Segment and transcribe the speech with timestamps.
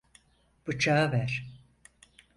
[0.67, 1.47] Bıçağı ver.